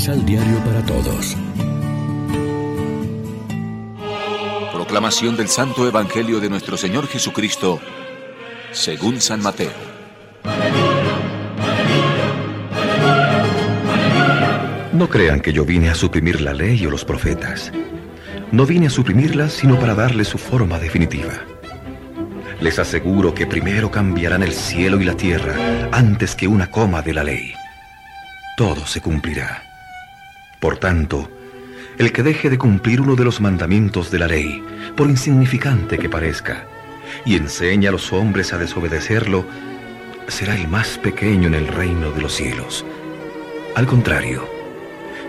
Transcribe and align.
Misal 0.00 0.24
Diario 0.24 0.56
para 0.64 0.82
Todos. 0.86 1.36
Proclamación 4.72 5.36
del 5.36 5.48
Santo 5.48 5.86
Evangelio 5.86 6.40
de 6.40 6.48
nuestro 6.48 6.78
Señor 6.78 7.06
Jesucristo, 7.06 7.78
según 8.72 9.20
San 9.20 9.42
Mateo. 9.42 9.74
No 14.94 15.06
crean 15.10 15.40
que 15.40 15.52
yo 15.52 15.66
vine 15.66 15.90
a 15.90 15.94
suprimir 15.94 16.40
la 16.40 16.54
ley 16.54 16.86
o 16.86 16.90
los 16.90 17.04
profetas. 17.04 17.70
No 18.52 18.64
vine 18.64 18.86
a 18.86 18.90
suprimirlas, 18.90 19.52
sino 19.52 19.78
para 19.78 19.94
darles 19.94 20.28
su 20.28 20.38
forma 20.38 20.78
definitiva. 20.78 21.34
Les 22.62 22.78
aseguro 22.78 23.34
que 23.34 23.46
primero 23.46 23.90
cambiarán 23.90 24.42
el 24.42 24.54
cielo 24.54 24.98
y 24.98 25.04
la 25.04 25.18
tierra 25.18 25.90
antes 25.92 26.34
que 26.34 26.48
una 26.48 26.70
coma 26.70 27.02
de 27.02 27.12
la 27.12 27.22
ley. 27.22 27.52
Todo 28.56 28.86
se 28.86 29.02
cumplirá. 29.02 29.69
Por 30.60 30.76
tanto, 30.76 31.30
el 31.96 32.12
que 32.12 32.22
deje 32.22 32.50
de 32.50 32.58
cumplir 32.58 33.00
uno 33.00 33.16
de 33.16 33.24
los 33.24 33.40
mandamientos 33.40 34.10
de 34.10 34.18
la 34.18 34.28
ley, 34.28 34.62
por 34.94 35.08
insignificante 35.08 35.98
que 35.98 36.10
parezca, 36.10 36.66
y 37.24 37.36
enseña 37.36 37.88
a 37.88 37.92
los 37.92 38.12
hombres 38.12 38.52
a 38.52 38.58
desobedecerlo, 38.58 39.46
será 40.28 40.54
el 40.54 40.68
más 40.68 40.98
pequeño 40.98 41.48
en 41.48 41.54
el 41.54 41.66
reino 41.66 42.12
de 42.12 42.20
los 42.20 42.34
cielos. 42.34 42.84
Al 43.74 43.86
contrario, 43.86 44.46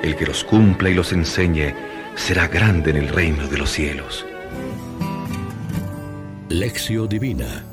el 0.03 0.15
que 0.17 0.25
los 0.25 0.43
cumpla 0.43 0.89
y 0.89 0.93
los 0.93 1.13
enseñe 1.13 1.73
será 2.15 2.47
grande 2.47 2.91
en 2.91 2.97
el 2.97 3.07
reino 3.07 3.47
de 3.47 3.57
los 3.57 3.71
cielos. 3.71 4.25
Lección 6.49 7.07
Divina 7.07 7.63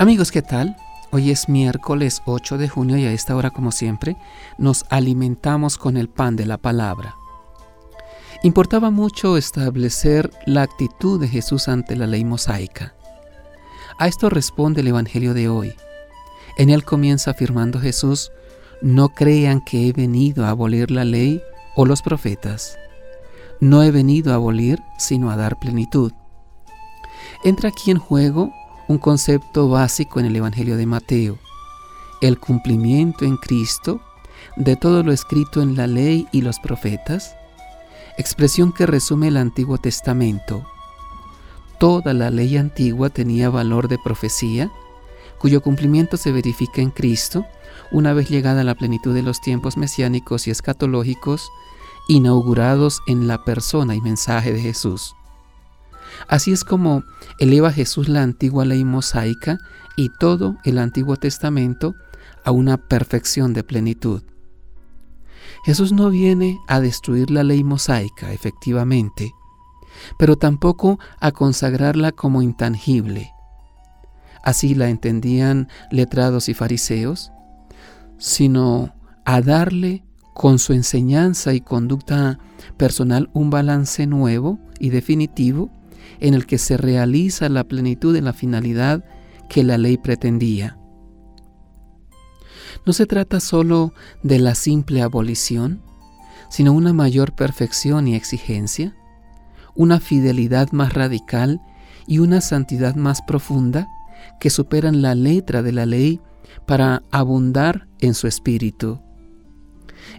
Amigos, 0.00 0.32
¿qué 0.32 0.40
tal? 0.40 0.78
Hoy 1.10 1.30
es 1.30 1.50
miércoles 1.50 2.22
8 2.24 2.56
de 2.56 2.70
junio 2.70 2.96
y 2.96 3.04
a 3.04 3.12
esta 3.12 3.36
hora, 3.36 3.50
como 3.50 3.70
siempre, 3.70 4.16
nos 4.56 4.86
alimentamos 4.88 5.76
con 5.76 5.98
el 5.98 6.08
pan 6.08 6.36
de 6.36 6.46
la 6.46 6.56
palabra. 6.56 7.16
Importaba 8.42 8.90
mucho 8.90 9.36
establecer 9.36 10.30
la 10.46 10.62
actitud 10.62 11.20
de 11.20 11.28
Jesús 11.28 11.68
ante 11.68 11.96
la 11.96 12.06
ley 12.06 12.24
mosaica. 12.24 12.94
A 13.98 14.08
esto 14.08 14.30
responde 14.30 14.80
el 14.80 14.88
Evangelio 14.88 15.34
de 15.34 15.50
hoy. 15.50 15.74
En 16.56 16.70
él 16.70 16.82
comienza 16.82 17.32
afirmando 17.32 17.78
Jesús, 17.78 18.32
no 18.80 19.10
crean 19.10 19.60
que 19.60 19.86
he 19.86 19.92
venido 19.92 20.46
a 20.46 20.48
abolir 20.48 20.90
la 20.90 21.04
ley 21.04 21.42
o 21.76 21.84
los 21.84 22.00
profetas. 22.00 22.78
No 23.60 23.82
he 23.82 23.90
venido 23.90 24.32
a 24.32 24.36
abolir, 24.36 24.78
sino 24.96 25.30
a 25.30 25.36
dar 25.36 25.58
plenitud. 25.58 26.12
Entra 27.44 27.68
aquí 27.68 27.90
en 27.90 27.98
juego 27.98 28.50
un 28.90 28.98
concepto 28.98 29.68
básico 29.68 30.18
en 30.18 30.26
el 30.26 30.34
Evangelio 30.34 30.76
de 30.76 30.84
Mateo, 30.84 31.38
el 32.20 32.40
cumplimiento 32.40 33.24
en 33.24 33.36
Cristo 33.36 34.00
de 34.56 34.74
todo 34.74 35.04
lo 35.04 35.12
escrito 35.12 35.62
en 35.62 35.76
la 35.76 35.86
ley 35.86 36.26
y 36.32 36.40
los 36.42 36.58
profetas, 36.58 37.36
expresión 38.18 38.72
que 38.72 38.86
resume 38.86 39.28
el 39.28 39.36
Antiguo 39.36 39.78
Testamento. 39.78 40.66
Toda 41.78 42.12
la 42.14 42.30
ley 42.30 42.56
antigua 42.56 43.10
tenía 43.10 43.48
valor 43.48 43.86
de 43.86 43.96
profecía, 43.96 44.72
cuyo 45.38 45.62
cumplimiento 45.62 46.16
se 46.16 46.32
verifica 46.32 46.82
en 46.82 46.90
Cristo, 46.90 47.46
una 47.92 48.12
vez 48.12 48.28
llegada 48.28 48.64
la 48.64 48.74
plenitud 48.74 49.14
de 49.14 49.22
los 49.22 49.40
tiempos 49.40 49.76
mesiánicos 49.76 50.48
y 50.48 50.50
escatológicos, 50.50 51.48
inaugurados 52.08 53.02
en 53.06 53.28
la 53.28 53.44
persona 53.44 53.94
y 53.94 54.00
mensaje 54.00 54.52
de 54.52 54.60
Jesús. 54.60 55.14
Así 56.28 56.52
es 56.52 56.64
como 56.64 57.04
eleva 57.38 57.72
Jesús 57.72 58.08
la 58.08 58.22
antigua 58.22 58.64
ley 58.64 58.84
mosaica 58.84 59.58
y 59.96 60.10
todo 60.18 60.56
el 60.64 60.78
Antiguo 60.78 61.16
Testamento 61.16 61.94
a 62.44 62.50
una 62.50 62.76
perfección 62.76 63.52
de 63.52 63.64
plenitud. 63.64 64.22
Jesús 65.64 65.92
no 65.92 66.10
viene 66.10 66.58
a 66.68 66.80
destruir 66.80 67.30
la 67.30 67.44
ley 67.44 67.64
mosaica, 67.64 68.32
efectivamente, 68.32 69.32
pero 70.18 70.36
tampoco 70.36 70.98
a 71.20 71.32
consagrarla 71.32 72.12
como 72.12 72.40
intangible. 72.42 73.32
Así 74.42 74.74
la 74.74 74.88
entendían 74.88 75.68
letrados 75.90 76.48
y 76.48 76.54
fariseos, 76.54 77.30
sino 78.16 78.94
a 79.24 79.42
darle 79.42 80.02
con 80.34 80.58
su 80.58 80.72
enseñanza 80.72 81.52
y 81.52 81.60
conducta 81.60 82.38
personal 82.78 83.28
un 83.34 83.50
balance 83.50 84.06
nuevo 84.06 84.58
y 84.78 84.88
definitivo 84.88 85.70
en 86.20 86.34
el 86.34 86.46
que 86.46 86.58
se 86.58 86.76
realiza 86.76 87.48
la 87.48 87.64
plenitud 87.64 88.12
de 88.12 88.22
la 88.22 88.32
finalidad 88.32 89.04
que 89.48 89.64
la 89.64 89.78
ley 89.78 89.98
pretendía. 89.98 90.78
No 92.86 92.92
se 92.92 93.06
trata 93.06 93.40
sólo 93.40 93.92
de 94.22 94.38
la 94.38 94.54
simple 94.54 95.02
abolición, 95.02 95.82
sino 96.48 96.72
una 96.72 96.92
mayor 96.92 97.34
perfección 97.34 98.08
y 98.08 98.14
exigencia, 98.14 98.96
una 99.74 100.00
fidelidad 100.00 100.72
más 100.72 100.94
radical 100.94 101.60
y 102.06 102.18
una 102.18 102.40
santidad 102.40 102.96
más 102.96 103.22
profunda 103.22 103.88
que 104.40 104.50
superan 104.50 105.02
la 105.02 105.14
letra 105.14 105.62
de 105.62 105.72
la 105.72 105.86
ley 105.86 106.20
para 106.66 107.02
abundar 107.10 107.88
en 108.00 108.14
su 108.14 108.26
espíritu. 108.26 109.00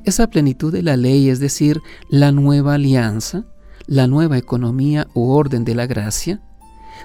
Esa 0.06 0.28
plenitud 0.28 0.72
de 0.72 0.84
la 0.84 0.96
ley, 0.96 1.30
es 1.30 1.40
decir, 1.40 1.81
la 2.09 2.31
nueva 2.31 2.75
alianza, 2.75 3.46
la 3.91 4.07
nueva 4.07 4.38
economía 4.38 5.06
u 5.13 5.31
orden 5.31 5.66
de 5.66 5.75
la 5.75 5.85
gracia, 5.85 6.40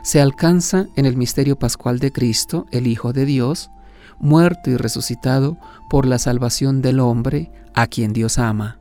se 0.05 0.21
alcanza 0.21 0.87
en 0.95 1.05
el 1.05 1.17
misterio 1.17 1.59
pascual 1.59 1.99
de 1.99 2.13
Cristo, 2.13 2.67
el 2.71 2.87
Hijo 2.87 3.13
de 3.13 3.25
Dios, 3.27 3.73
muerto 4.21 4.71
y 4.71 4.77
resucitado 4.77 5.59
por 5.91 6.07
la 6.07 6.21
salvación 6.21 6.83
del 6.83 7.01
hombre 7.01 7.51
a 7.75 7.89
quien 7.89 8.13
Dios 8.13 8.39
ama. 8.39 8.79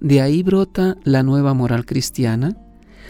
De 0.00 0.22
ahí 0.22 0.42
brota 0.42 0.96
la 1.04 1.22
nueva 1.22 1.52
moral 1.52 1.84
cristiana, 1.84 2.56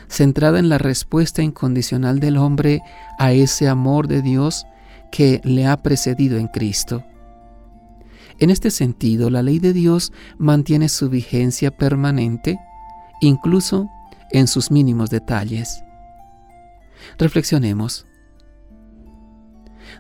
centrada 0.09 0.59
en 0.59 0.69
la 0.69 0.79
respuesta 0.79 1.45
incondicional 1.45 2.19
del 2.19 2.37
hombre 2.37 2.81
a 3.21 3.31
ese 3.31 3.69
amor 3.69 4.09
de 4.09 4.23
Dios 4.23 4.67
que 5.13 5.41
le 5.45 5.69
ha 5.69 5.77
precedido 5.77 6.37
en 6.37 6.49
Cristo. 6.49 7.05
En 8.41 8.51
este 8.51 8.73
sentido, 8.73 9.31
la 9.31 9.45
ley 9.45 9.61
de 9.61 9.73
Dios 9.73 10.13
mantiene 10.37 10.89
su 10.89 11.09
vigencia 11.09 11.71
permanente, 11.71 12.59
incluso 13.21 13.89
en 14.31 14.47
sus 14.47 14.71
mínimos 14.71 15.11
detalles. 15.11 15.83
Reflexionemos. 17.19 18.07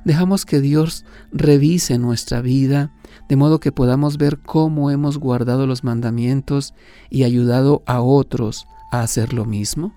Dejamos 0.04 0.44
que 0.44 0.60
Dios 0.60 1.04
revise 1.32 1.98
nuestra 1.98 2.40
vida 2.40 2.92
de 3.28 3.36
modo 3.36 3.60
que 3.60 3.72
podamos 3.72 4.18
ver 4.18 4.38
cómo 4.38 4.90
hemos 4.90 5.18
guardado 5.18 5.66
los 5.66 5.84
mandamientos 5.84 6.74
y 7.10 7.24
ayudado 7.24 7.82
a 7.86 8.00
otros 8.00 8.66
a 8.90 9.00
hacer 9.00 9.32
lo 9.32 9.44
mismo. 9.44 9.94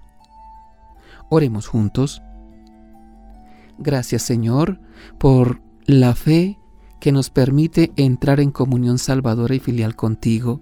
Oremos 1.29 1.67
juntos. 1.67 2.21
Gracias 3.77 4.21
Señor 4.21 4.79
por 5.17 5.61
la 5.85 6.13
fe 6.13 6.59
que 6.99 7.11
nos 7.11 7.29
permite 7.29 7.91
entrar 7.95 8.39
en 8.39 8.51
comunión 8.51 8.97
salvadora 8.97 9.55
y 9.55 9.59
filial 9.59 9.95
contigo. 9.95 10.61